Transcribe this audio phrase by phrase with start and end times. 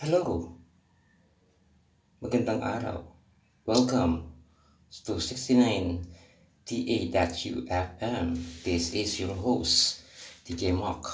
[0.00, 0.48] Hello.
[2.24, 3.04] Magandang araw.
[3.68, 4.32] Welcome
[5.04, 6.00] to 69
[6.64, 8.32] TA.UFM.
[8.64, 10.00] This is your host,
[10.48, 11.04] DJ Mock.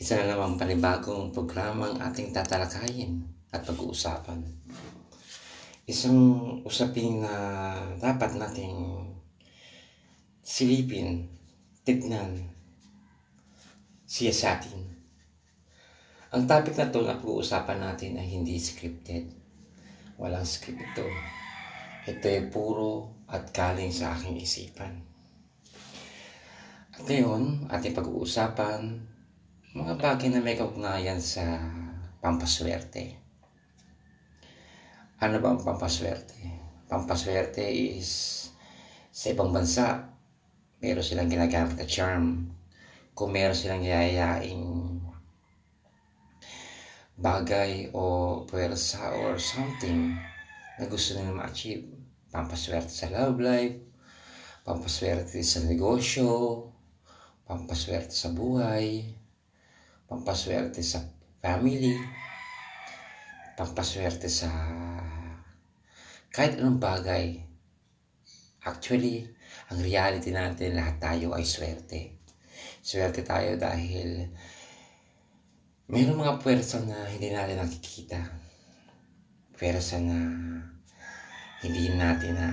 [0.00, 3.20] Isa na naman panibagong programang ating tatalakayin
[3.52, 4.40] at pag-uusapan.
[5.84, 6.16] Isang
[6.64, 7.36] usapin na
[8.00, 9.12] dapat nating
[10.40, 11.28] silipin,
[11.84, 12.48] tignan,
[14.08, 14.95] siya sa atin
[16.34, 19.30] ang topic na to na pag-uusapan natin ay hindi scripted.
[20.18, 21.06] Walang script ito.
[22.06, 25.06] Ito ay puro at galing sa aking isipan.
[26.96, 28.80] At ngayon, ating pag-uusapan,
[29.76, 31.62] mga bagay na may kaugnayan sa
[32.24, 33.20] pampaswerte.
[35.22, 36.40] Ano ba ang pampaswerte?
[36.90, 38.48] Pampaswerte is
[39.12, 40.10] sa ibang bansa,
[40.80, 42.50] meron silang ginagamit na charm.
[43.16, 44.95] Kung meron silang yayayaing
[47.26, 50.14] bagay o pwersa or something
[50.78, 51.90] na gusto nila ma-achieve.
[52.30, 53.82] Pampaswerte sa love life,
[54.62, 56.62] pampaswerte sa negosyo,
[57.50, 59.02] pampaswerte sa buhay,
[60.06, 61.02] pampaswerte sa
[61.42, 61.98] family,
[63.58, 64.46] pampaswerte sa
[66.30, 67.42] kahit anong bagay.
[68.62, 69.26] Actually,
[69.74, 72.22] ang reality natin, lahat tayo ay swerte.
[72.82, 74.30] Swerte tayo dahil
[75.86, 78.18] Mayroong mga puwersa na hindi natin nakikita.
[79.54, 80.18] Puwersa na
[81.62, 82.50] hindi natin na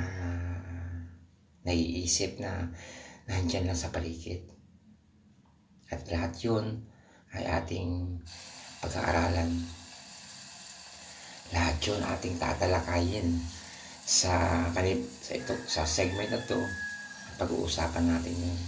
[1.65, 2.69] naiisip na
[3.25, 4.45] nandyan lang sa paligid.
[5.89, 6.85] At lahat yun
[7.33, 8.21] ay ating
[8.85, 9.49] pag-aaralan.
[11.57, 13.41] Lahat yun ating tatalakayin
[14.05, 16.61] sa kanip sa ito sa segment na to
[17.41, 18.59] pag-uusapan natin yun.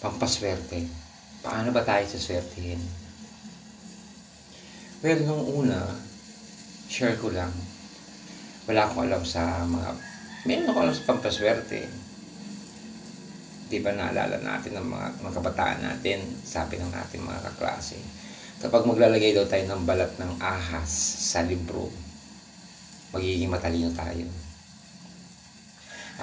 [0.00, 1.03] Pampaswerte
[1.44, 2.80] paano ba tayo saswertihin?
[5.04, 5.84] Well, nung una,
[6.88, 7.52] share ko lang.
[8.64, 9.92] Wala akong alam sa mga,
[10.48, 11.84] meron ako alam sa pampaswerte.
[13.68, 18.00] Di ba naalala natin ng mga, mga kabataan natin, sabi ng ating mga kaklase,
[18.64, 20.88] kapag maglalagay daw tayo ng balat ng ahas
[21.28, 21.92] sa libro,
[23.12, 24.24] magiging matalino tayo.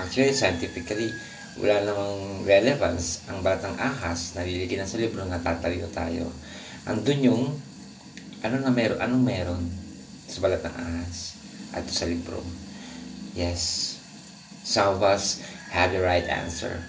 [0.02, 1.14] Actually, scientifically,
[1.60, 6.32] wala namang relevance ang batang ahas na liligyan sa libro na tatalino tayo.
[6.88, 7.44] Andun yung
[8.42, 9.64] ano na meron, anong meron
[10.32, 11.36] sa balat ng ahas
[11.76, 12.40] at sa libro.
[13.36, 13.96] Yes,
[14.64, 16.80] some of us have the right answer.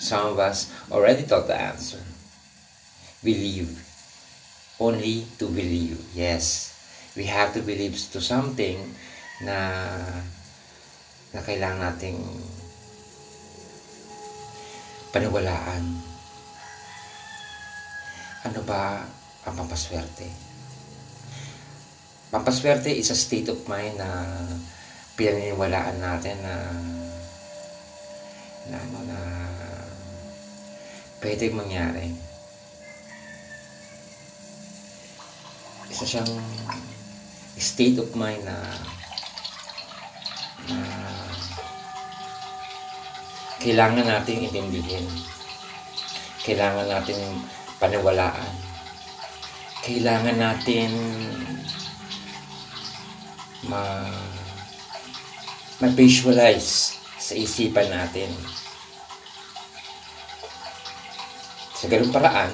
[0.00, 2.00] Some of us already thought the answer.
[3.20, 3.68] Believe.
[4.80, 6.00] Only to believe.
[6.16, 6.72] Yes.
[7.12, 8.80] We have to believe to something
[9.44, 9.92] na
[11.30, 12.18] na kailangan nating
[15.10, 15.84] paniwalaan.
[18.46, 19.04] Ano ba
[19.44, 20.26] ang pampaswerte?
[22.30, 24.22] Pampaswerte is a state of mind na
[25.18, 26.54] pinaniniwalaan natin na
[28.70, 29.20] na ano na
[31.18, 32.14] pwede mangyari.
[35.90, 36.30] Isa siyang
[37.60, 38.56] state of mind na
[43.60, 45.04] kailangan natin intindihin.
[46.40, 47.44] Kailangan natin
[47.76, 48.52] paniwalaan.
[49.84, 50.90] Kailangan natin
[53.68, 54.08] ma
[55.80, 58.32] ma-visualize sa isipan natin.
[61.76, 62.52] Sa ganung paraan,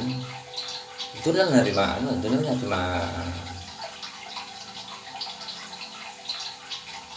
[1.23, 2.83] doon lang natin ma, ano, doon lang natin ma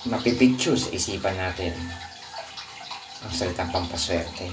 [0.09, 1.77] mapipicture sa isipan natin
[3.23, 4.47] ang salitang pampaswerte.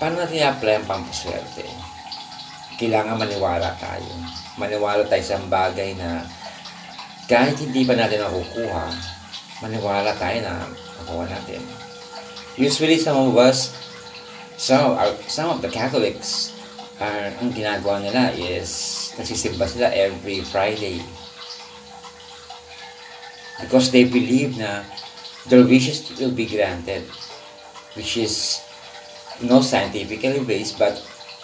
[0.00, 1.64] Paano natin i-apply ang pampaswerte?
[2.80, 4.12] Kailangan maniwala tayo.
[4.58, 6.24] Maniwala tayo sa bagay na
[7.24, 8.86] kahit hindi pa natin nakukuha,
[9.64, 10.68] maniwala tayo na
[11.00, 11.62] makuha natin.
[12.54, 13.72] Usually, some of us,
[14.60, 16.54] some of, some of the Catholics,
[17.02, 21.02] are, ang ginagawa nila is nagsisimba sila every Friday.
[23.58, 24.86] Because they believe na
[25.48, 27.04] their wishes will be granted,
[27.94, 28.60] which is
[29.42, 30.96] no scientifically based, but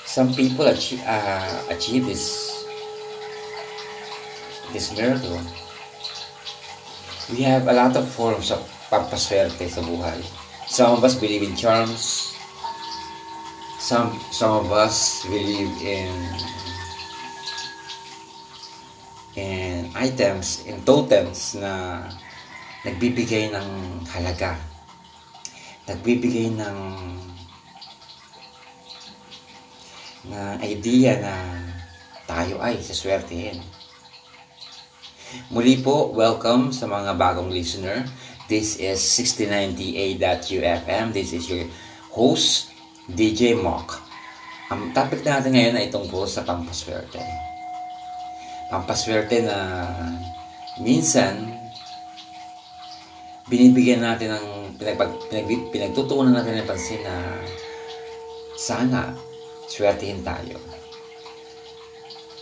[0.07, 2.65] some people achieve, uh, achieve this
[4.73, 5.41] this miracle.
[7.31, 10.19] We have a lot of forms of pampaswerte sa buhay.
[10.67, 12.35] Some of us believe in charms.
[13.79, 16.15] Some some of us believe in
[19.35, 22.07] in items, in totems na
[22.85, 23.69] nagbibigay ng
[24.09, 24.57] halaga,
[25.85, 26.79] nagbibigay ng
[30.31, 31.33] na idea na
[32.29, 33.61] tayo ay saswertehin.
[35.49, 38.05] Muli po, welcome sa mga bagong listener.
[38.51, 41.15] This is 6090A.UFM.
[41.15, 41.65] This is your
[42.13, 42.69] host,
[43.07, 43.97] DJ Mock.
[44.71, 47.19] Ang topic natin ngayon ay tungkol sa pampaswerte.
[48.71, 49.87] Pampaswerte na
[50.79, 51.60] minsan
[53.51, 54.47] binibigyan natin ng
[54.79, 57.17] pinagpag, pinag, pinagtutuunan natin ng pansin na
[58.55, 59.13] sana
[59.67, 60.57] swertihin tayo.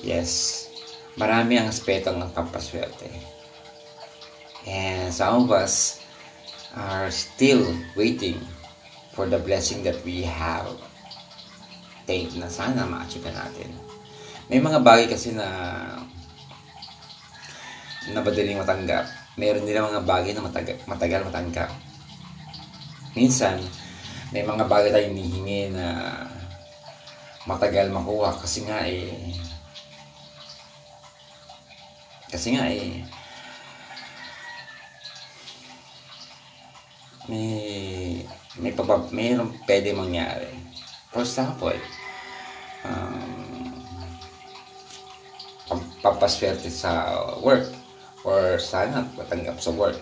[0.05, 0.65] Yes,
[1.19, 3.09] marami ang aspeto ng pampaswerte.
[4.69, 6.05] And some of us
[6.77, 7.65] are still
[7.97, 8.39] waiting
[9.17, 10.71] for the blessing that we have.
[12.05, 13.73] Think na sana ma-achieve natin.
[14.47, 15.49] May mga bagay kasi na
[18.09, 19.18] na madaling matanggap.
[19.39, 21.71] Meron din mga bagay na matagal, matagal matanggap.
[23.15, 23.63] Minsan,
[24.35, 25.87] may mga bagay tayong hinihingi na
[27.47, 29.33] matagal makuha kasi nga eh
[32.29, 33.09] kasi nga eh,
[37.25, 37.49] may
[38.59, 40.51] may pabab, mayroong pwede mangyari.
[41.15, 41.79] For example,
[42.85, 43.39] um,
[46.03, 47.78] papaswerte sa work
[48.29, 49.97] or sana matanggap sa work.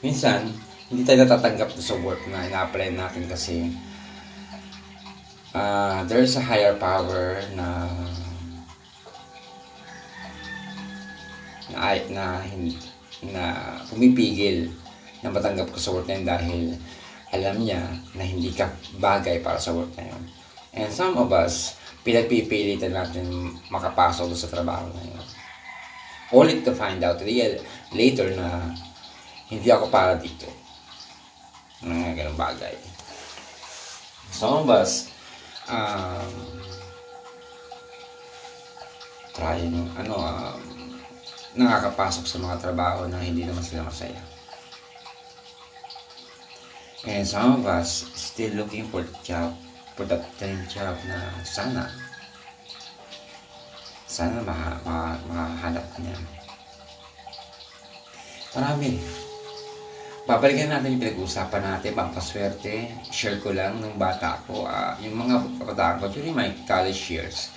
[0.00, 0.48] Minsan,
[0.88, 3.68] hindi tayo natatanggap sa work na ina-apply natin kasi
[5.52, 7.84] uh, there's a higher power na
[11.76, 12.26] na, na,
[13.28, 13.44] na
[13.92, 14.72] pumipigil
[15.20, 16.60] na matanggap ko sa work na yun dahil
[17.34, 17.82] alam niya
[18.14, 18.70] na hindi ka
[19.02, 20.22] bagay para sa work na yun.
[20.76, 21.74] And some of us,
[22.06, 25.15] pinagpipilitan natin makapasok sa trabaho na yun.
[26.34, 27.22] Only to find out
[27.94, 28.74] later na
[29.46, 30.50] hindi ako para dito.
[31.86, 32.74] Mga ganun bagay.
[34.34, 35.12] Some of us,
[35.70, 36.30] um,
[39.32, 39.62] try,
[39.96, 40.60] ano, um,
[41.56, 44.20] nakakapasok sa mga trabaho na hindi naman sila masaya.
[47.06, 49.54] And some of us still looking for job,
[49.94, 51.86] for that dream job na sana,
[54.16, 54.56] sana ma,
[54.88, 54.96] ma,
[55.28, 56.16] mahanap niya.
[58.56, 58.96] Marami.
[60.26, 62.90] Babalikan natin yung pinag-uusapan natin, pampaswerte.
[63.12, 67.52] Share ko lang nung bata ako, uh, yung mga kabataan ko during my college years.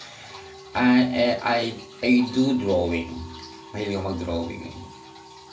[0.76, 1.74] I, I,
[2.04, 3.10] I do drawing
[3.74, 4.64] mahilig ako mag-drawing.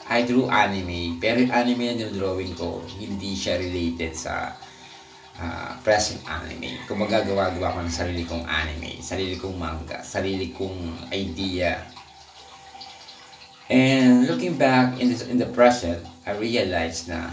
[0.07, 4.55] I drew anime, pero anime na yung drawing ko, hindi siya related sa
[5.41, 6.81] uh, present anime.
[6.89, 11.81] Kung magagawa-gawa ko ng sarili kong anime, sarili kong manga, sarili kong idea.
[13.69, 17.31] And looking back in, this, in the present, I realized na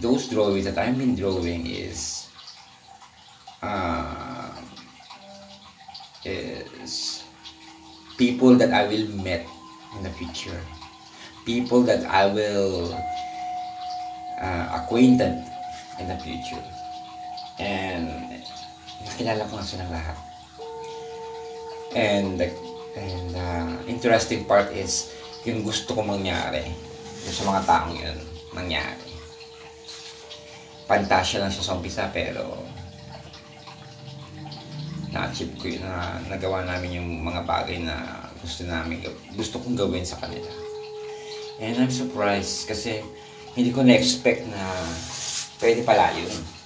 [0.00, 2.30] those drawings that I've been drawing is
[3.62, 4.54] uh,
[6.24, 7.24] is
[8.18, 9.46] people that I will meet
[9.96, 10.58] in the future.
[11.46, 12.92] People that I will
[14.42, 15.38] uh, acquainted
[15.98, 16.62] in the future.
[17.58, 18.10] And
[19.04, 20.18] nakilala ko nga silang lahat.
[21.94, 22.48] And the
[22.98, 25.14] and uh, interesting part is
[25.46, 26.66] yung gusto ko mangyari
[27.26, 28.18] yung sa mga taong yun
[28.54, 29.10] mangyari.
[30.88, 32.64] Pantasya lang siya sa pero
[35.12, 39.02] na-achieve ko yun na nagawa namin yung mga bagay na gusto namin,
[39.36, 40.48] gusto kong gawin sa kanila.
[41.58, 43.02] And I'm surprised kasi
[43.56, 44.62] hindi ko na-expect na
[45.58, 46.57] pwede pala yun.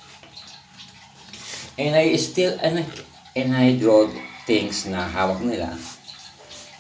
[1.80, 2.84] And I still, and,
[3.36, 4.08] and I draw
[4.44, 5.72] things na hawak nila.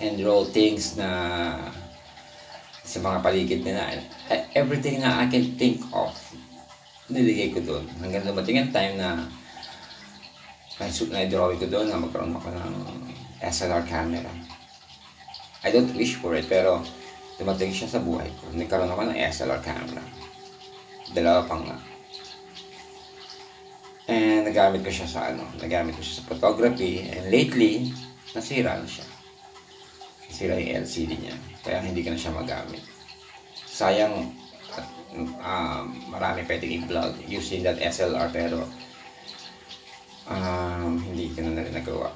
[0.02, 1.08] And draw things na
[2.82, 4.02] sa mga paligid nila.
[4.52, 6.12] Everything na I can think of,
[7.08, 7.84] niligay ko doon.
[8.04, 9.24] Hanggang dumating ang time na
[10.82, 12.74] na-drawing ko doon na magkaroon ako ng
[13.40, 14.28] SLR camera.
[15.62, 16.82] I don't wish for it, pero
[17.38, 18.50] dumating siya sa buhay ko.
[18.52, 20.02] Nagkaroon ako ng SLR camera.
[21.14, 21.91] Dalawa pang.
[24.10, 27.06] And nagamit ko siya sa ano, nagamit ko siya sa photography.
[27.06, 27.94] And lately,
[28.34, 29.06] nasira na siya.
[30.26, 31.36] Nasira yung LCD niya.
[31.62, 32.82] Kaya hindi ko na siya magamit.
[33.70, 34.34] Sayang,
[34.74, 38.64] at, um, marami pwedeng i-vlog using that SLR pero
[40.26, 42.10] um, hindi ko na rin nagawa.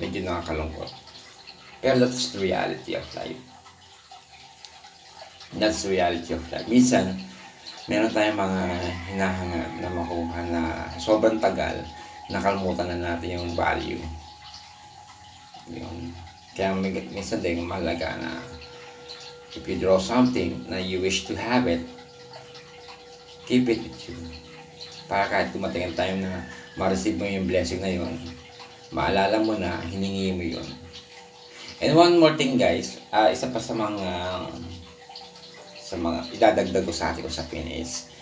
[0.00, 0.90] Medyo nakakalungkot.
[1.78, 3.38] Pero that's the reality of life.
[5.54, 6.66] That's the reality of life.
[6.66, 7.22] Minsan,
[7.88, 8.62] meron tayong mga
[9.08, 10.62] hinahangad na makuha na
[11.00, 11.80] sobrang tagal,
[12.28, 14.00] nakalimutan na natin yung value.
[15.72, 16.12] Yun.
[16.52, 18.30] Kaya minsan din mahalaga na
[19.56, 21.80] if you draw something na you wish to have it,
[23.48, 24.16] keep it with you.
[25.08, 26.44] Para kahit dumating ang time na
[26.76, 28.12] ma-receive mo yung blessing na yun,
[28.92, 30.68] maalala mo na hiningi mo yun.
[31.80, 34.08] And one more thing guys, uh, isa pa sa mga
[35.88, 38.12] sa mga idadagdag ko sa ating usapin is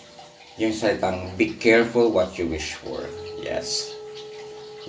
[0.55, 3.03] yung salitang be careful what you wish for.
[3.43, 3.91] Yes.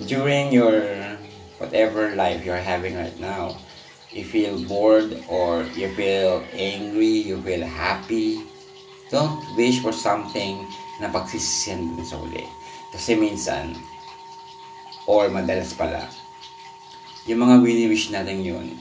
[0.07, 0.79] During your
[1.59, 3.59] whatever life you're having right now,
[4.15, 8.39] you feel bored or you feel angry, you feel happy,
[9.11, 10.63] don't wish for something
[11.03, 12.47] na pagsisisihan din sa uli.
[12.95, 13.75] Kasi minsan,
[15.03, 16.07] or madalas pala,
[17.27, 18.71] yung mga wini-wish natin yun,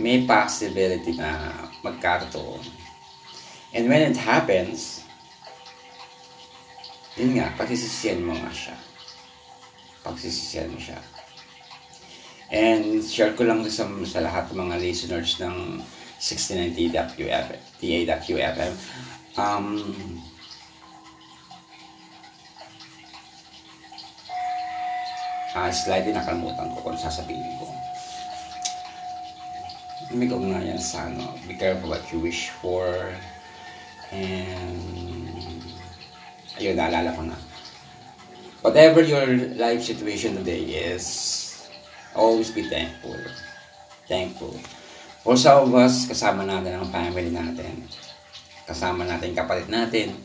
[0.00, 1.52] may possibility na
[1.84, 2.87] magkatoon.
[3.76, 5.04] And when it happens,
[7.18, 8.76] yun nga, pagsisisihan mo nga siya.
[10.06, 11.02] Pagsisisihan mo siya.
[12.48, 15.84] And share ko lang sa, sa lahat ng mga listeners ng
[16.16, 16.96] 69
[17.78, 18.72] TA.QFM.
[19.36, 19.66] Um,
[25.58, 27.66] uh, slightly nakalimutan ko kung sasabihin ko.
[30.16, 33.12] May kaugnayan sa ano, be careful what you wish for.
[34.12, 34.78] And,
[36.56, 37.36] ayun, naalala ko na.
[38.64, 41.06] Whatever your life situation today is,
[42.16, 43.16] always be thankful.
[44.08, 44.56] Thankful.
[45.22, 47.84] For some of us, kasama natin ang family natin.
[48.68, 50.16] Kasama natin kapalit natin.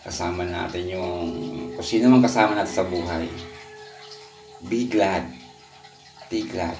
[0.00, 1.28] Kasama natin yung,
[1.76, 3.28] kung sino man kasama natin sa buhay.
[4.68, 5.28] Be glad.
[6.28, 6.76] Be glad.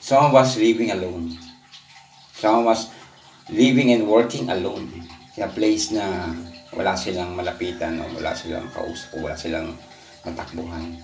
[0.00, 1.36] Some of us living alone.
[2.36, 2.92] Some of us
[3.48, 5.03] living and working alone.
[5.34, 6.30] Sa place na
[6.70, 9.74] wala silang malapitan o wala silang kausap o wala silang
[10.22, 10.94] matakbuhan.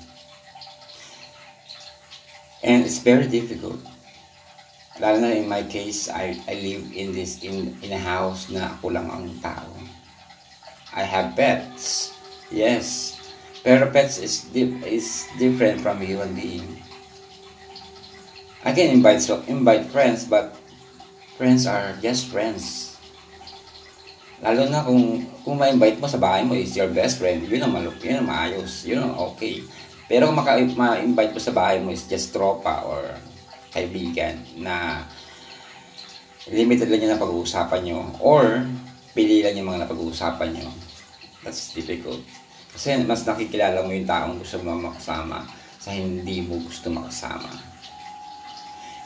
[2.62, 3.80] And it's very difficult.
[5.00, 8.76] Lalo na in my case, I, I live in this in in a house na
[8.76, 9.64] ako lang ang tao.
[10.92, 12.12] I have pets.
[12.52, 13.16] Yes.
[13.64, 14.44] Pero pets is
[14.84, 16.84] is different from human being.
[18.60, 20.52] I can invite so invite friends but
[21.40, 22.89] friends are just friends.
[24.40, 27.72] Lalo na kung kung ma-invite mo sa bahay mo is your best friend, yun ang
[27.72, 29.60] malup, yun ang maayos, yun ang okay.
[30.08, 30.36] Pero kung
[30.76, 33.04] ma-invite mo sa bahay mo is just tropa or
[33.70, 35.06] kaibigan na
[36.50, 38.64] limited lang yung napag-uusapan nyo or
[39.14, 40.68] pili lang yung mga napag-uusapan nyo.
[41.44, 42.20] That's difficult.
[42.72, 45.44] Kasi mas nakikilala mo yung taong gusto mo makasama
[45.80, 47.48] sa hindi mo gusto makasama.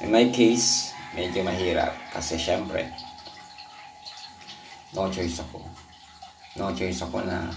[0.02, 2.90] In my case, medyo mahirap kasi syempre,
[4.94, 5.58] no choice ako.
[6.58, 7.50] No choice ako na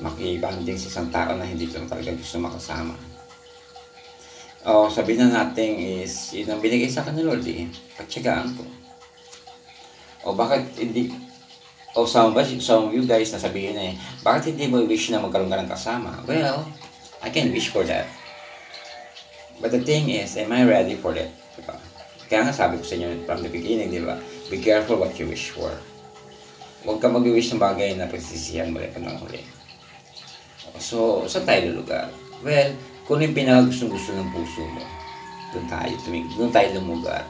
[0.00, 2.92] makibanding sa isang tao na hindi ko talaga gusto makasama.
[4.66, 7.70] O, sabihin na natin is, yun ang binigay sa akin Lord eh.
[7.96, 8.64] Pagtsagaan ko.
[10.26, 11.14] O, bakit hindi,
[11.94, 13.92] o some some of you guys na sabihin eh,
[14.26, 16.10] bakit hindi mo wish na magkaroon ka ng kasama?
[16.26, 16.66] Well,
[17.22, 18.10] I can wish for that.
[19.62, 21.32] But the thing is, am I ready for that?
[21.56, 21.78] Diba?
[22.26, 24.20] Kaya nga sabi ko sa inyo from the beginning, di ba?
[24.52, 25.72] Be careful what you wish for.
[26.86, 29.42] Huwag ka mag-wish ng bagay na pagsisihan mo pa ng huli.
[30.78, 32.14] So, saan tayo lulugar?
[32.46, 32.78] Well,
[33.10, 34.82] kung yung pinakagustong-gusto ng puso mo,
[35.50, 37.26] doon tayo, tumig, doon tayo lumugar.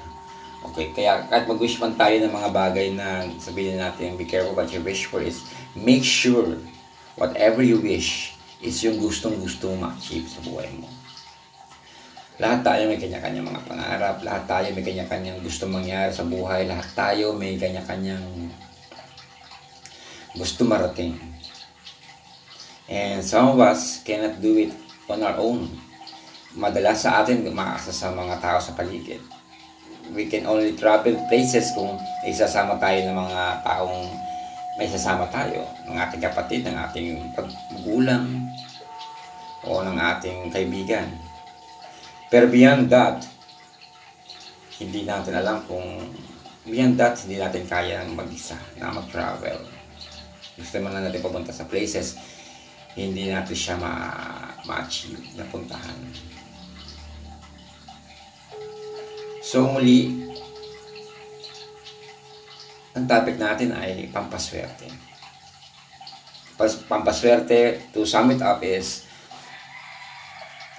[0.72, 4.68] Okay, kaya kahit mag-wish man tayo ng mga bagay na sabihin natin, be careful what
[4.68, 5.40] you wish for is
[5.72, 6.60] make sure
[7.16, 10.90] whatever you wish is yung gustong-gusto mo ma-achieve sa buhay mo.
[12.36, 16.88] Lahat tayo may kanya-kanyang mga pangarap, lahat tayo may kanya-kanyang gusto mangyari sa buhay, lahat
[16.92, 18.52] tayo may kanya-kanyang
[20.37, 21.16] gusto marating.
[22.87, 24.73] And some of us cannot do it
[25.11, 25.66] on our own.
[26.55, 29.21] Madalas sa atin, umaasa sa mga tao sa paligid.
[30.14, 34.07] We can only travel places kung isasama tayo ng mga taong
[34.78, 35.66] may sasama tayo.
[35.90, 38.47] Ng ating kapatid, ng ating paggulang,
[39.66, 41.11] o ng ating kaibigan.
[42.31, 43.26] Pero beyond that,
[44.78, 46.07] hindi natin alam kung
[46.66, 49.75] beyond that, hindi natin kaya mag-isa na mag-travel.
[50.56, 52.16] Gusto man natin pupunta sa places
[52.96, 56.00] hindi natin siya ma-achieve ma na puntahan.
[59.44, 60.26] So muli,
[62.96, 64.88] ang topic natin ay pampaswerte.
[66.88, 69.04] Pampaswerte, to sum it up is,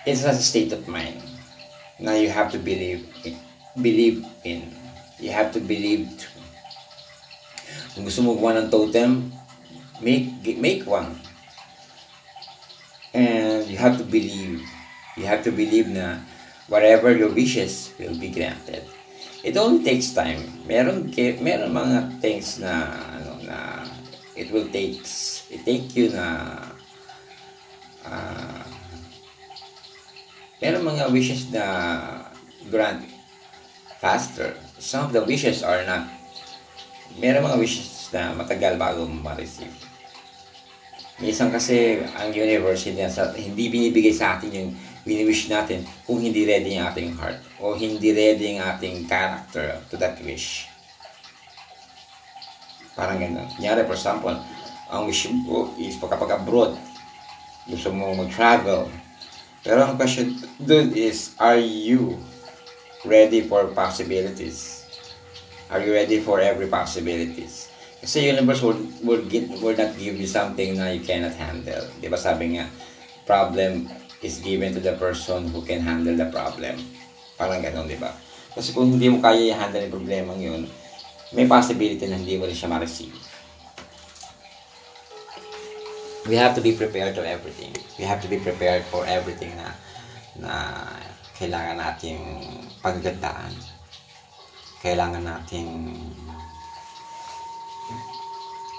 [0.10, 1.22] it's a state of mind
[2.02, 3.06] na you have to believe
[3.78, 4.74] believe in.
[5.22, 6.28] You have to believe to.
[7.94, 9.37] Kung gusto mo gumawa ng totem,
[10.02, 11.20] make, make one
[13.18, 14.62] And you have to believe.
[15.18, 16.22] You have to believe na
[16.70, 18.86] whatever your wishes will be granted.
[19.42, 20.46] It only takes time.
[20.70, 21.10] Meron,
[21.42, 23.90] meron mga things na, ano, na
[24.38, 25.02] it will take,
[25.50, 26.62] it take you na,
[28.06, 28.62] uh,
[30.62, 31.66] Pero mga wishes na
[32.70, 33.02] grant
[33.98, 34.58] faster.
[34.78, 36.06] Some of the wishes are not.
[37.18, 39.87] Meron mga wishes na matagal bago ma-receive.
[41.18, 44.70] Minsan kasi ang universe hindi, sa, hindi binibigay sa atin yung
[45.02, 49.98] wini-wish natin kung hindi ready ang ating heart o hindi ready ang ating character to
[49.98, 50.70] that wish.
[52.94, 53.50] Parang gano'n.
[53.58, 54.36] Kunyari, for example,
[54.94, 56.78] ang wish mo is kapag abroad,
[57.66, 58.86] gusto mo mag-travel.
[59.66, 62.14] Pero ang question doon is, are you
[63.06, 64.86] ready for possibilities?
[65.74, 67.74] Are you ready for every possibilities?
[68.02, 71.82] Kasi universe will, will, get, will not give you something na you cannot handle.
[71.98, 72.70] Di ba sabi nga,
[73.26, 73.90] problem
[74.22, 76.78] is given to the person who can handle the problem.
[77.38, 78.14] Parang ganun, di ba?
[78.54, 80.66] Kasi kung hindi mo kaya i-handle yung problema yun,
[81.34, 83.14] may possibility na hindi mo rin siya ma-receive.
[86.28, 87.72] We have to be prepared to everything.
[87.96, 89.72] We have to be prepared for everything na
[90.38, 90.54] na
[91.40, 92.20] kailangan nating
[92.84, 93.54] paggandaan.
[94.84, 95.70] Kailangan nating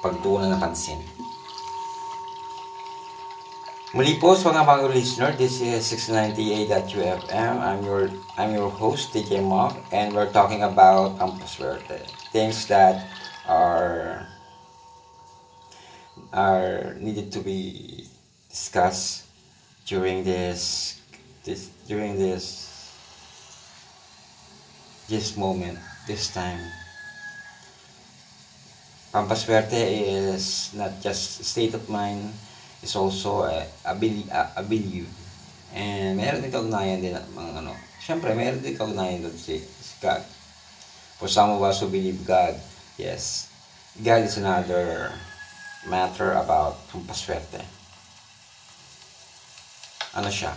[0.02, 1.00] pagtuunan ng pansin.
[3.96, 7.56] Muli po sa mga mga listener, this is 698.2FM.
[7.56, 12.04] I'm your I'm your host, DJ Mock, and we're talking about ang paswerte.
[12.28, 13.08] Things that
[13.48, 14.28] are
[16.36, 18.04] are needed to be
[18.52, 19.24] discussed
[19.88, 21.00] during this
[21.48, 22.68] this during this
[25.08, 26.60] this moment, this time.
[29.18, 32.30] Pampaswerte is not just state of mind,
[32.80, 35.10] it's also a, a, belief.
[35.74, 37.74] And meron din kaugnayan din mga ano.
[37.98, 40.22] Siyempre, meron din kaugnayan doon si, si God.
[41.18, 42.54] For some of us who believe God,
[42.94, 43.50] yes,
[43.98, 45.10] God is another
[45.90, 47.58] matter about pampaswerte.
[50.14, 50.54] Ano siya?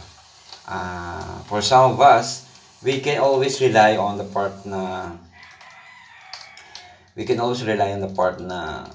[0.70, 2.46] Uh, for some of us,
[2.86, 5.18] we can always rely on the part na
[7.16, 8.86] we can always rely on the part na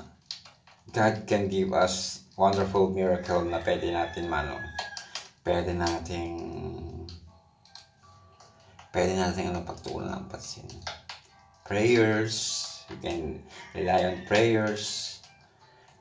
[0.93, 4.57] God can give us wonderful miracle na pwede natin mano.
[5.45, 6.37] Pwede nating
[8.97, 10.69] pwede natin ano pagtuunan ng pansin.
[11.69, 13.43] Prayers, we can
[13.77, 15.17] rely on prayers.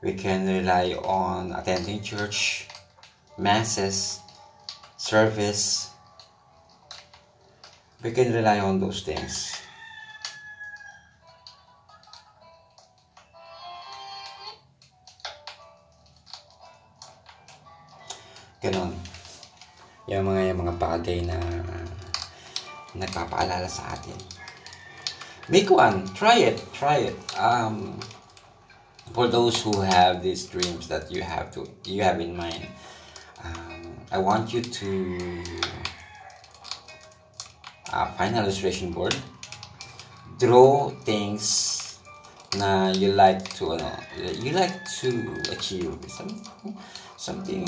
[0.00, 2.68] We can rely on attending church,
[3.36, 4.20] masses,
[4.96, 5.90] service,
[8.02, 9.65] we can rely on those things.
[20.76, 21.36] Bagay na
[22.96, 24.16] nagpapaalala sa atin.
[25.48, 26.08] Make one.
[26.14, 26.58] Try it.
[26.72, 27.18] Try it.
[27.38, 28.00] Um,
[29.12, 32.66] for those who have these dreams that you have to you have in mind,
[33.44, 34.90] um, I want you to
[37.92, 39.14] uh, find illustration board,
[40.38, 41.82] draw things
[42.58, 43.90] na you like to ano,
[44.42, 45.08] you like to
[45.52, 46.76] achieve something
[47.26, 47.66] something.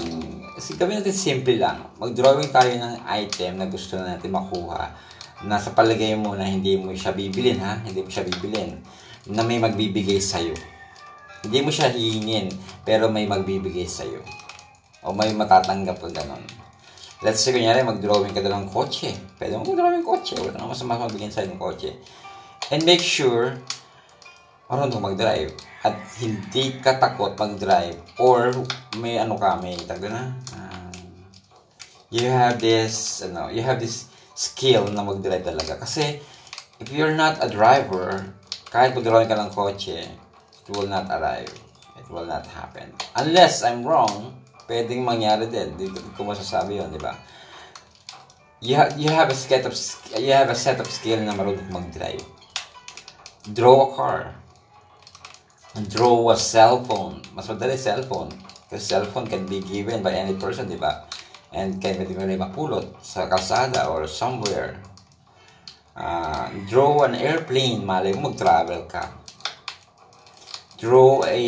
[0.55, 1.91] Kasi gawin natin simple lang.
[1.99, 4.95] Mag-drawing tayo ng item na gusto natin makuha
[5.43, 7.83] na sa palagay mo na hindi mo siya bibilin ha?
[7.83, 8.79] Hindi mo siya bibilin.
[9.35, 10.55] Na may magbibigay sa'yo.
[11.43, 12.55] Hindi mo siya hihingin
[12.87, 14.23] pero may magbibigay sa'yo.
[15.03, 16.43] O may matatanggap ka ganon
[17.19, 19.11] Let's say, kunyari, mag-drawing ka doon ng kotse.
[19.43, 20.39] Pwede mo mag-drawing kotse.
[20.39, 21.99] Wala nang masama mabigyan sa'yo ng kotse.
[22.71, 23.59] And make sure,
[24.69, 25.57] marunong mag-drive.
[25.81, 27.97] At hindi ka takot mag-drive.
[28.21, 28.53] Or,
[29.01, 30.93] may ano ka, may tag na, um,
[32.13, 35.81] you have this, ano, you have this skill na mag-drive talaga.
[35.81, 36.21] Kasi,
[36.79, 38.29] if you're not a driver,
[38.69, 41.49] kahit mag-drawing ka ng kotse, it will not arrive.
[41.97, 42.93] It will not happen.
[43.17, 44.37] Unless I'm wrong,
[44.69, 45.75] pwedeng mangyari din.
[45.81, 47.17] Hindi ko masasabi yun, di ba?
[48.61, 49.73] You, ha- you have a set of
[50.19, 52.23] you have a set of skill na marunong mag-drive.
[53.49, 54.21] Draw a car.
[55.77, 57.21] Draw a cell phone.
[57.37, 58.33] Mas madali cellphone.
[58.65, 61.05] Because cellphone can be given by any person, di ba?
[61.53, 64.81] And can be really mapulot sa kalsada or somewhere.
[65.93, 67.85] Uh, draw an airplane.
[67.85, 69.13] Malay mo mag-travel ka.
[70.79, 71.39] Draw a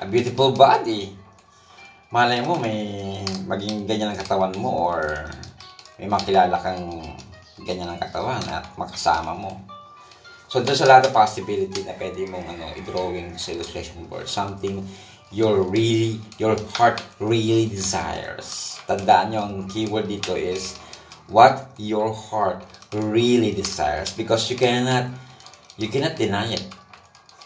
[0.00, 1.20] a beautiful body
[2.10, 5.30] malay mo may maging ganyan ang katawan mo or
[5.94, 6.98] may makilala kang
[7.62, 9.62] ganyan ang katawan at makasama mo.
[10.50, 14.26] So there's a lot of possibility na pwede mong ano, i-drawing sa illustration board.
[14.26, 14.82] Something
[15.30, 18.74] your really, your heart really desires.
[18.90, 20.74] Tandaan nyo, ang keyword dito is
[21.30, 25.06] what your heart really desires because you cannot
[25.78, 26.66] you cannot deny it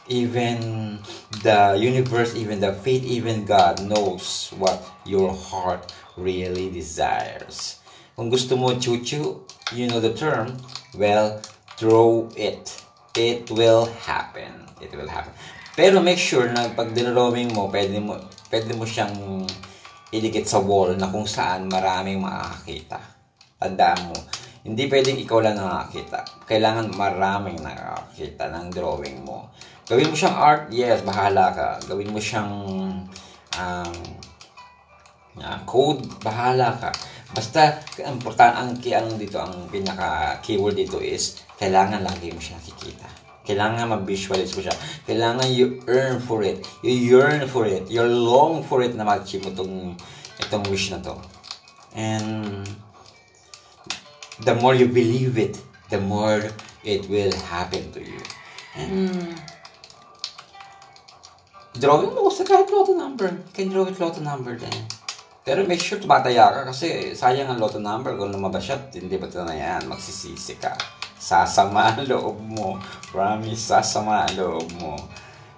[0.08, 0.98] even
[1.42, 7.80] the universe, even the fate, even God knows what your heart really desires.
[8.16, 9.40] Kung gusto mo chuchu,
[9.72, 10.56] you know the term,
[10.96, 11.40] well,
[11.76, 12.84] draw it.
[13.14, 14.66] It will happen.
[14.83, 15.31] It will happen.
[15.74, 18.18] Pero make sure na pag dinrawing mo, pwede mo,
[18.50, 19.46] pwede mo siyang
[20.14, 22.98] idikit sa wall na kung saan maraming makakakita.
[23.59, 24.18] Tandaan mo,
[24.62, 26.46] hindi pwedeng ikaw lang nakakita.
[26.46, 29.50] Kailangan maraming nakakita ng drawing mo.
[29.85, 31.68] Gawin mo siyang art, yes, bahala ka.
[31.90, 32.50] Gawin mo siyang
[33.59, 33.96] um,
[35.38, 36.90] uh, code, bahala ka.
[37.35, 42.62] Basta, ang important, ang, ang dito, ang pinaka keyword dito is, kailangan lagi mo siya
[42.62, 43.11] nakikita.
[43.44, 44.73] Kailangan ma-visualize mo siya.
[45.05, 46.64] Kailangan you earn for it.
[46.81, 47.90] You yearn for it.
[47.90, 49.99] You long for it na ma-achieve mo itong,
[50.47, 51.18] itong wish na to.
[51.92, 52.64] And
[54.47, 56.40] the more you believe it, the more
[56.87, 58.23] it will happen to you.
[58.79, 59.37] And
[61.77, 63.29] drawing mo sa kahit lotto number.
[63.29, 65.03] You can draw it lotto number then.
[65.44, 69.28] Pero make sure tumataya ka kasi sayang ang lotto number kung lumabas siya, hindi ba
[69.28, 70.72] ito na yan, magsisisi ka.
[71.20, 72.80] Sasama ang loob mo.
[73.12, 74.96] Promise, sasama ang loob mo.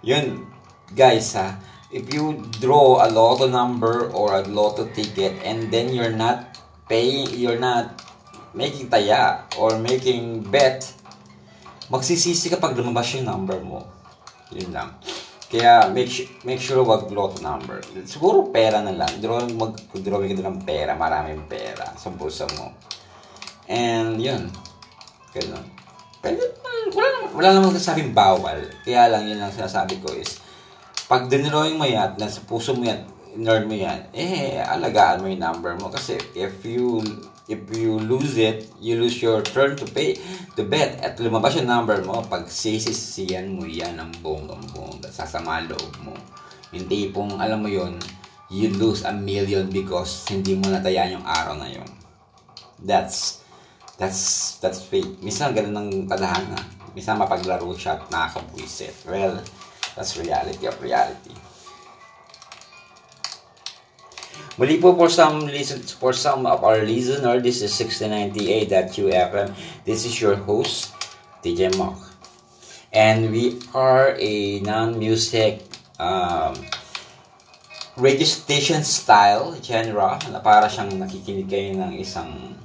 [0.03, 0.43] Yun,
[0.91, 1.55] guys ha,
[1.95, 6.59] if you draw a lotto number or a lotto ticket and then you're not
[6.91, 8.03] paying, you're not
[8.59, 10.83] making taya or making bet,
[11.95, 13.87] magsisisi ka pag lumabas yung number mo.
[14.51, 14.99] Yun lang.
[15.57, 17.81] Kaya make make sure wag lot number.
[18.05, 19.09] Siguro pera na lang.
[19.25, 22.77] Drawing mag drawing ka ng pera, maraming pera sa bulsa mo.
[23.65, 24.53] And yun.
[25.33, 25.65] Ganun.
[26.21, 26.45] Pero
[26.93, 28.69] wala naman, wala namang sasabing bawal.
[28.85, 30.45] Kaya lang yun lang sinasabi ko is
[31.09, 33.09] pag dinrawing mo yan, nasa puso mo yan,
[33.41, 35.89] nerd mo yan, eh, alagaan mo yung number mo.
[35.89, 37.01] Kasi if you
[37.47, 40.19] if you lose it, you lose your turn to pay,
[40.59, 40.99] to bet.
[41.03, 46.15] At lumabas yung number mo, pag sisisiyan mo yan ang bonggang-bongga, sasama loob mo.
[46.75, 48.03] Hindi pong, alam mo yon
[48.51, 51.91] you lose a million because hindi mo natayaan yung araw na yon.
[52.83, 53.43] That's,
[53.99, 55.23] that's, that's fate.
[55.23, 56.59] Minsan ganun ng tadhana.
[56.99, 59.07] Minsan mapaglaro siya at nakakabwisit.
[59.07, 59.39] Well,
[59.95, 61.46] that's reality of reality.
[64.57, 69.53] Muli po for some listen for some of our listener, this is 6098.2
[69.85, 70.97] This is your host,
[71.45, 72.01] DJ Mock.
[72.89, 75.61] And we are a non-music
[76.01, 76.57] um,
[78.01, 82.57] radio station style genre na para siyang nakikinig kayo ng isang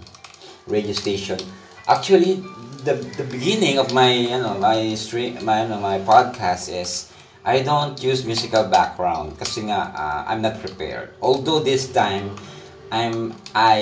[0.72, 1.44] radio station.
[1.92, 2.40] Actually,
[2.88, 7.12] the the beginning of my you know my stream my you know, my podcast is
[7.42, 11.18] I don't use musical background kasi nga uh, I'm not prepared.
[11.26, 12.38] Although this time
[12.94, 13.82] I'm I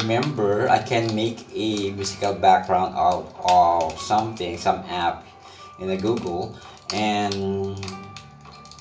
[0.00, 5.28] remember I can make a musical background out of something, some app
[5.76, 6.56] in a Google
[6.94, 7.76] and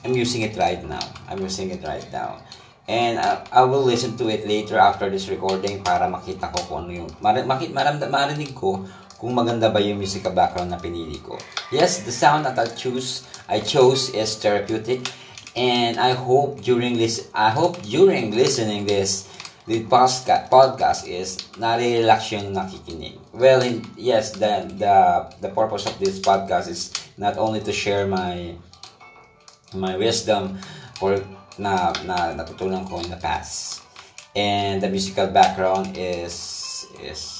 [0.07, 1.03] I'm using it right now.
[1.27, 2.39] I'm using it right now.
[2.87, 6.79] And uh, I will listen to it later after this recording para makita ko kung
[6.85, 8.85] ano yung mar- makit marinig ko
[9.19, 11.39] kung maganda ba yung musical background na pinili ko.
[11.71, 15.05] Yes, the sound that I choose I chose is therapeutic
[15.55, 19.31] and I hope during this I hope during listening this
[19.65, 23.17] the podcast podcast is nare-relax yung nakikinig.
[23.33, 24.95] Well, in, yes, the the
[25.41, 28.53] the purpose of this podcast is not only to share my
[29.73, 30.61] my wisdom
[31.01, 31.17] for
[31.57, 33.81] na na natutunan ko in the past.
[34.35, 36.35] And the musical background is
[37.01, 37.34] is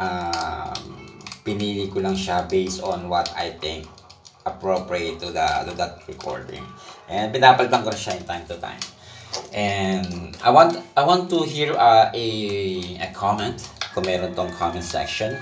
[0.00, 0.78] um,
[1.44, 3.86] pinili ko lang siya based on what I think
[4.44, 6.64] appropriate to the to that recording.
[7.08, 8.80] And pinapalitan ko siya in time to time.
[9.50, 12.26] And I want I want to hear uh, a
[13.02, 13.60] a comment
[13.94, 15.38] kung meron tong comment section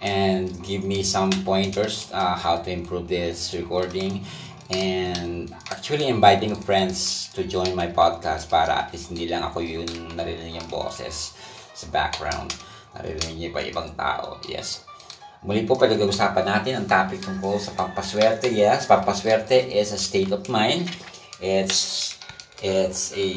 [0.00, 4.20] and give me some pointers uh, how to improve this recording
[4.68, 9.88] and actually inviting friends to join my podcast para at least hindi lang ako yung
[10.12, 11.32] narinig yung boses
[11.72, 12.52] sa background
[12.96, 14.40] Naririnig niyo pa ibang tao.
[14.48, 14.88] Yes.
[15.44, 18.48] Muli po pag-usapan natin ang topic tungkol sa pampaswerte.
[18.48, 20.88] Yes, pampaswerte is a state of mind.
[21.38, 22.16] It's
[22.64, 23.28] it's a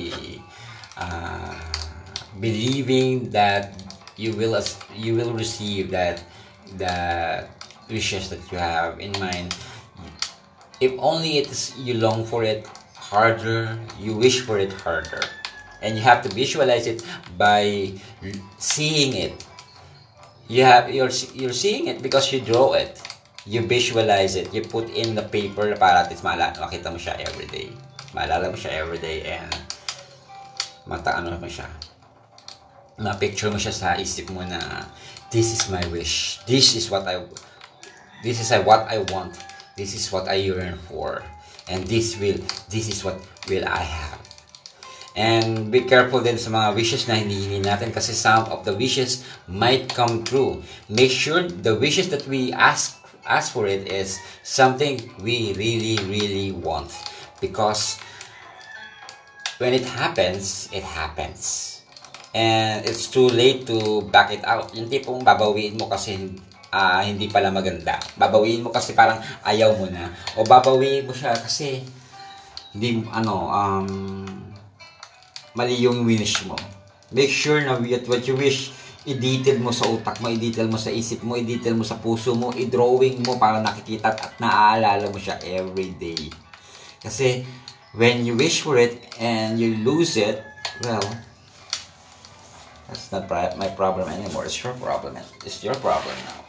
[0.96, 1.54] uh,
[2.40, 3.76] believing that
[4.16, 4.56] you will
[4.96, 6.24] you will receive that
[6.80, 7.44] the
[7.92, 9.54] wishes that you have in mind.
[10.80, 12.64] If only it is you long for it
[12.96, 15.22] harder, you wish for it harder.
[15.84, 17.04] And you have to visualize it
[17.36, 17.92] by
[18.58, 19.44] seeing it
[20.50, 22.98] you have you're you're seeing it because you draw it.
[23.46, 24.54] You visualize it.
[24.54, 27.72] You put in the paper para at least makita mo siya every day
[28.14, 29.54] maalala mo siya every day and
[30.90, 31.70] mata ano mo siya.
[33.00, 34.90] Ma-picture mo siya sa isip mo na
[35.30, 36.42] this is my wish.
[36.50, 37.22] This is what I
[38.26, 39.38] this is what I want.
[39.78, 41.24] This is what I yearn for.
[41.70, 42.42] And this will
[42.74, 44.29] this is what will I have
[45.20, 49.28] And be careful din sa mga wishes na hinihingi natin kasi some of the wishes
[49.52, 50.64] might come true.
[50.88, 52.96] Make sure the wishes that we ask
[53.28, 54.16] ask for it is
[54.48, 56.96] something we really, really want.
[57.44, 58.00] Because
[59.60, 61.68] when it happens, it happens.
[62.32, 64.72] And it's too late to back it out.
[64.72, 66.32] Yung tipong babawiin mo kasi
[66.72, 68.00] uh, hindi pala maganda.
[68.16, 70.16] Babawiin mo kasi parang ayaw mo na.
[70.40, 71.84] O babawiin mo siya kasi
[72.72, 74.48] hindi, ano, um,
[75.60, 76.56] mali yung wish mo.
[77.12, 77.76] Make sure na
[78.08, 78.72] what you wish,
[79.04, 82.56] i-detail mo sa utak mo, i-detail mo sa isip mo, i-detail mo sa puso mo,
[82.56, 86.32] i-drawing mo para nakikita at naaalala mo siya every day.
[87.04, 87.44] Kasi,
[87.92, 90.40] when you wish for it and you lose it,
[90.88, 91.04] well,
[92.88, 93.28] that's not
[93.60, 94.48] my problem anymore.
[94.48, 95.20] It's your problem.
[95.44, 96.49] It's your problem now.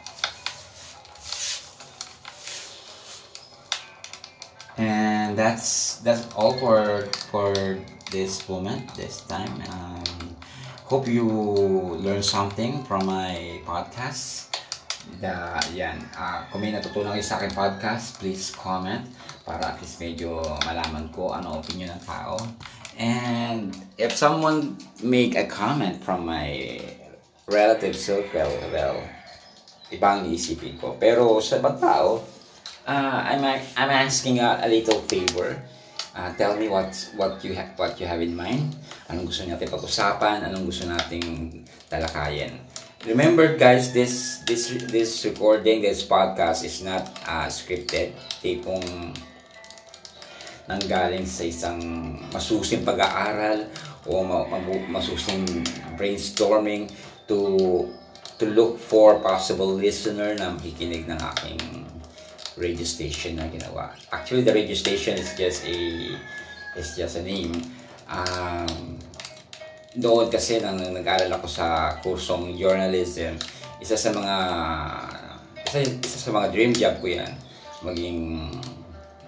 [5.41, 7.57] That's that's all for for
[8.13, 9.49] this moment, this time.
[9.73, 10.37] Um,
[10.85, 11.25] hope you
[12.05, 14.53] learn something from my podcast.
[15.17, 15.97] Da, yan.
[16.13, 19.09] Uh, kung may natutunan kayo sa akin podcast, please comment
[19.49, 22.37] para at least medyo malaman ko ano opinion ng tao.
[23.01, 26.85] And if someone make a comment from my
[27.49, 29.01] relative circle, well,
[29.89, 31.01] ibang isipin ko.
[31.01, 32.21] Pero sa ibang tao,
[32.87, 33.45] uh, I'm,
[33.77, 35.61] I'm asking a, a little favor
[36.11, 38.75] Uh, tell me what what you have what you have in mind.
[39.07, 40.43] Anong gusto natin pag-usapan?
[40.43, 42.59] Anong gusto nating talakayin?
[43.07, 48.11] Remember guys, this this this recording, this podcast is not uh, scripted.
[48.43, 49.15] Tipong
[50.67, 51.79] nanggaling sa isang
[52.35, 53.71] masusing pag-aaral
[54.11, 54.27] o
[54.91, 55.47] masusing
[55.95, 56.91] brainstorming
[57.31, 57.87] to
[58.35, 61.87] to look for possible listener na makikinig ng aking
[62.59, 63.95] radio station na ginawa.
[64.11, 65.77] Actually, the radio station is just a
[66.75, 67.55] is just a name.
[68.11, 68.99] Um,
[69.95, 73.39] doon kasi nang nag-aral ako sa kursong journalism,
[73.83, 74.37] isa sa mga
[75.67, 77.33] isa, isa sa mga dream job ko yan,
[77.83, 78.51] maging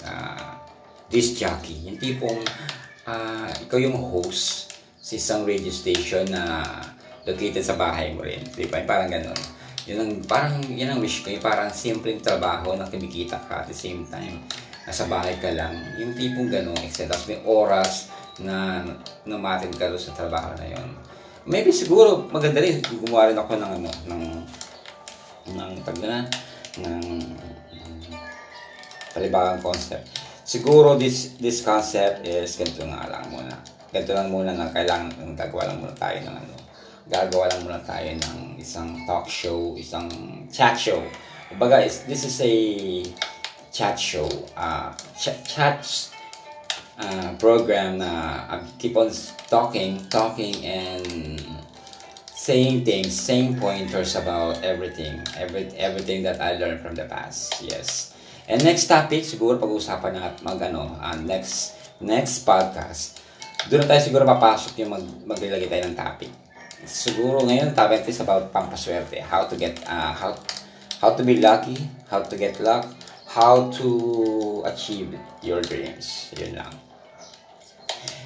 [0.06, 0.58] uh,
[1.10, 1.78] disc jockey.
[1.86, 2.42] Yung tipong
[3.06, 6.62] uh, ikaw yung host sa isang radio station na
[7.26, 8.42] located sa bahay mo rin.
[8.54, 8.66] Di?
[8.66, 9.51] Parang ganun
[9.82, 13.66] yun ang, parang, yun ang wish ko, yung parang simpleng trabaho na kumikita ka at
[13.66, 14.38] the same time,
[14.86, 15.74] nasa bahay ka lang.
[15.98, 18.06] Yung tipong gano'n, except tapos may oras
[18.38, 18.86] na
[19.26, 20.88] namatin ka doon sa trabaho na yun.
[21.42, 24.24] Maybe siguro maganda rin gumawa rin ako ng ano, ng
[25.42, 26.22] ng tag na
[26.78, 27.02] ng
[29.10, 30.06] palibagong concept.
[30.46, 33.58] Siguro this this concept is ganito nga lang muna.
[33.90, 36.61] Ganito lang muna na kailangan gagawa lang muna tayo ng ano
[37.10, 40.06] gagawa lang muna tayo ng isang talk show, isang
[40.52, 41.02] chat show.
[41.50, 42.54] Kumbaga, this is a
[43.74, 45.82] chat show, uh, ch- chat
[47.00, 49.10] uh, program na I keep on
[49.50, 51.40] talking, talking and
[52.32, 57.62] saying things, saying pointers about everything, every, everything that I learned from the past.
[57.62, 58.14] Yes.
[58.50, 63.22] And next topic, siguro pag-uusapan na mag ano, uh, next next podcast,
[63.70, 66.41] doon tayo siguro papasok yung mag, maglalagay tayo ng topic
[66.84, 69.22] siguro ngayon topic is about pampaswerte.
[69.22, 70.34] How to get, uh, how,
[71.00, 71.78] how to be lucky,
[72.10, 72.86] how to get luck,
[73.26, 73.88] how to
[74.66, 76.30] achieve your dreams.
[76.36, 76.72] Yun lang.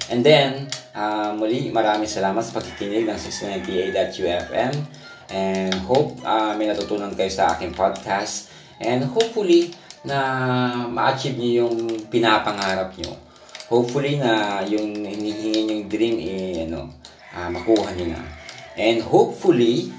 [0.07, 4.73] And then, uh, muli, maraming salamat sa pagkikinig ng 698.ufm
[5.27, 8.47] and hope uh, may natutunan kayo sa aking podcast
[8.79, 9.75] and hopefully
[10.07, 13.19] na ma-achieve niyo yung pinapangarap niyo.
[13.67, 16.87] Hopefully na yung hinihingi yung dream eh, ano,
[17.35, 18.36] uh, makuha niyo na.
[18.77, 19.89] And hopefully,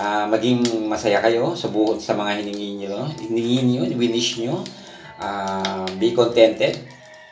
[0.00, 4.64] uh, maging masaya kayo sa buhot sa mga hiningi nyo, hiningi nyo, winish nyo.
[5.22, 6.80] Uh, be contented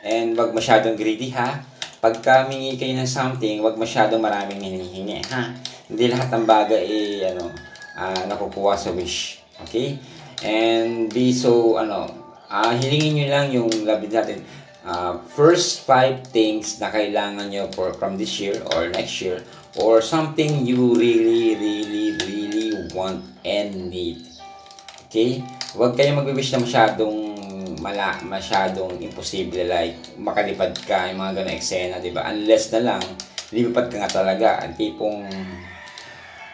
[0.05, 1.59] and wag masyadong greedy ha.
[2.01, 5.57] Pagka mingi kayo ng something, wag masyadong maraming hinihingi ha.
[5.89, 7.49] Hindi lahat ng bagay eh, ano,
[7.97, 9.41] uh, nakukuha sa wish.
[9.65, 9.97] Okay?
[10.45, 12.09] And be so, ano,
[12.49, 14.45] uh, hilingin nyo lang yung labid natin.
[14.81, 19.45] Uh, first five things na kailangan nyo for, from this year or next year
[19.79, 24.19] or something you really, really, really want and need.
[25.07, 25.43] Okay?
[25.75, 27.31] Huwag kayo mag-wish na masyadong
[27.81, 32.29] mala, masyadong imposible like makalipad ka, yung mga ganong eksena, di ba?
[32.29, 33.03] Unless na lang,
[33.51, 34.61] lipad ka nga talaga.
[34.63, 35.25] Ang tipong,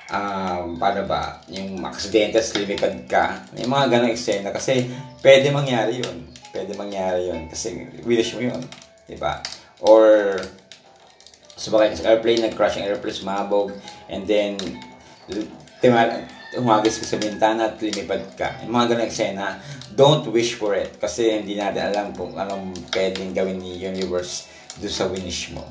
[0.10, 4.50] um, paano ba, yung aksidente sa lumipad ka, yung mga ganong eksena.
[4.56, 4.88] Kasi,
[5.22, 6.32] pwede mangyari yun.
[6.50, 7.52] Pwede mangyari yun.
[7.52, 8.62] Kasi, wish mo yun.
[9.06, 9.44] Di ba?
[9.84, 10.34] Or,
[11.58, 13.74] sumakay ka sa airplane, nag-crash ang airplane, sumabog,
[14.08, 14.56] and then,
[16.56, 18.62] humagis ka sa bintana at lumipad ka.
[18.64, 19.60] Yung mga ganang eksena,
[19.98, 24.88] don't wish for it kasi hindi natin alam kung anong pwedeng gawin ni universe do
[24.88, 25.66] sa winish mo.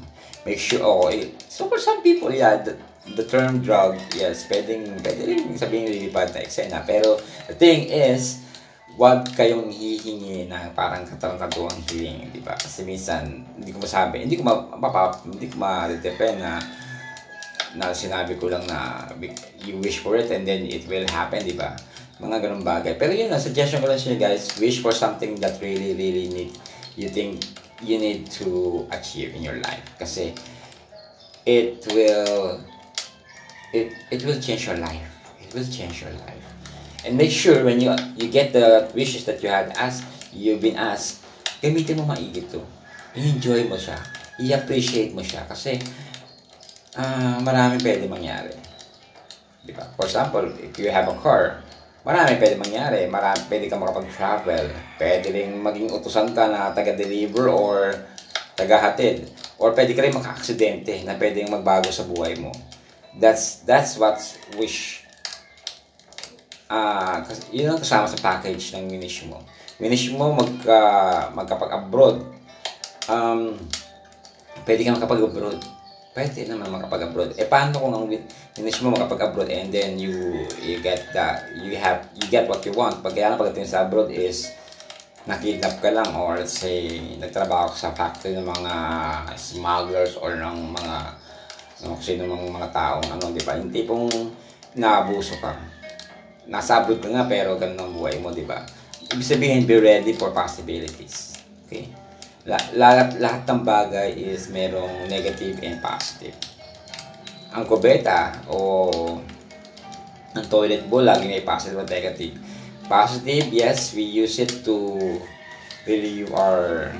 [0.46, 2.78] make sure, oh, eh, so for some people, yeah, the,
[3.18, 6.86] the term drug, yes, pwedeng, pwede rin sabihin lilipad na eksena.
[6.86, 7.18] Pero,
[7.50, 8.45] the thing is,
[8.96, 12.56] wag kayong hihingi ng parang katarang-katuwang hiling, di ba?
[12.56, 16.56] Kasi minsan, hindi ko masabi, hindi ko ma, mapap, hindi ko ma-depend na
[17.76, 19.04] na sinabi ko lang na
[19.60, 21.76] you wish for it and then it will happen, di ba?
[22.16, 22.96] Mga ganun bagay.
[22.96, 26.56] Pero yun na, suggestion ko lang siya guys, wish for something that really, really need,
[26.96, 27.44] you think
[27.84, 29.84] you need to achieve in your life.
[30.00, 30.32] Kasi
[31.44, 32.64] it will,
[33.76, 35.04] it, it will change your life.
[35.44, 36.45] It will change your life.
[37.06, 40.02] And make sure when you you get the wishes that you had asked,
[40.34, 41.22] you've been asked,
[41.62, 42.58] gamitin mo maigi to.
[43.14, 43.94] I-enjoy mo siya.
[44.42, 45.46] I-appreciate mo siya.
[45.46, 45.78] Kasi
[46.98, 48.50] uh, marami pwede mangyari.
[49.62, 49.86] Di ba?
[49.94, 51.62] For example, if you have a car,
[52.02, 53.06] marami pwede mangyari.
[53.06, 54.66] Marami, pwede ka makapag-travel.
[54.98, 58.02] Pwede rin maging utusan ka na taga-deliver or
[58.58, 59.30] taga-hatid.
[59.62, 62.50] Or pwede ka rin maka-aksidente na pwedeng magbago sa buhay mo.
[63.16, 64.18] That's that's what
[64.58, 65.05] wish
[66.70, 67.22] uh,
[67.54, 69.42] yun ang kasama sa package ng Minish mo.
[69.78, 72.24] Minish mo mag, uh, magkapag-abroad.
[73.06, 73.54] Um,
[74.64, 75.60] pwede ka makapag-abroad.
[76.16, 77.36] Pwede naman makapag-abroad.
[77.36, 82.08] Eh, paano kung ang Minish mo makapag-abroad and then you you get that, you have,
[82.16, 83.04] you get what you want.
[83.04, 84.48] Pag kaya pagdating sa abroad is,
[85.28, 88.74] nakidnap ka lang or say, nagtrabaho ka sa factory ng mga
[89.36, 90.96] smugglers or ng mga
[91.84, 93.60] ng sino ng mga taong ano, di ba?
[93.60, 94.08] Yung tipong
[94.72, 95.75] naabuso ka
[96.46, 98.62] nasa ka nga pero ganun ang buhay mo, di ba?
[99.10, 101.38] Ibig sabihin, be ready for possibilities.
[101.66, 101.90] Okay?
[102.46, 106.34] Lahat, lahat ng bagay is merong negative and positive.
[107.50, 109.18] Ang kubeta o
[110.36, 112.34] ang toilet bowl, lagi may positive at negative.
[112.86, 115.18] Positive, yes, we use it to
[115.88, 116.94] relieve our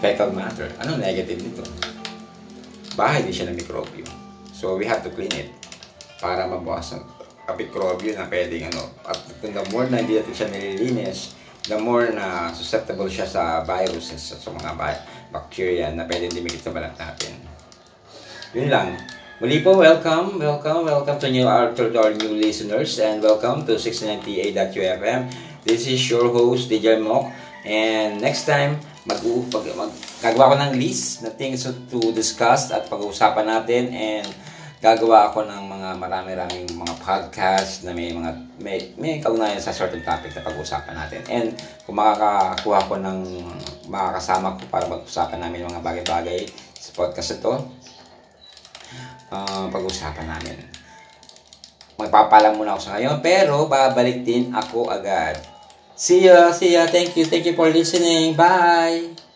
[0.00, 0.72] fecal matter.
[0.80, 1.64] Anong negative nito?
[2.96, 4.08] Bahay din siya ng mikrobyo.
[4.56, 5.52] So, we have to clean it
[6.20, 7.04] para mabawasan
[7.52, 8.94] kapikrobyo na pwedeng ano.
[9.06, 11.34] At the more na hindi natin siya nililinis,
[11.66, 14.70] the more na susceptible siya sa viruses at sa mga
[15.30, 17.34] bacteria na pwedeng dimikit sa balat natin.
[18.54, 18.98] Yun lang.
[19.40, 23.80] Muli po, welcome, welcome, welcome to, new, our, to our new listeners and welcome to
[23.80, 25.32] 698.ufm.
[25.64, 27.32] This is your host, DJ Mok.
[27.64, 28.76] And next time,
[29.08, 34.28] mag, mag, mag gagawa ko ng list na things to discuss at pag-uusapan natin and
[34.80, 38.32] gagawa ako ng mga marami-raming mga podcast na may mga
[38.64, 41.20] may, may kaugnayan sa certain topic na pag-usapan natin.
[41.28, 41.46] And
[41.84, 43.18] kung makakakuha ko ng
[43.92, 46.48] makakasama ko para mag-usapan namin mga bagay-bagay
[46.80, 47.52] sa podcast ito,
[49.28, 50.56] uh, pag-usapan namin.
[52.00, 55.36] Magpapalam muna ako sa ngayon, pero babalik din ako agad.
[55.92, 56.88] See ya, see ya.
[56.88, 58.32] Thank you, thank you for listening.
[58.32, 59.29] Bye!